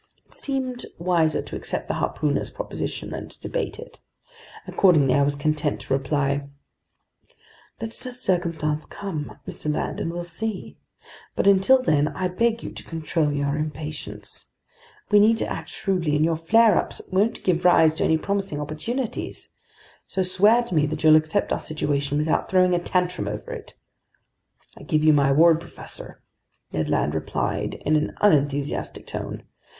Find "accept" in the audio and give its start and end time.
1.55-1.87, 21.15-21.53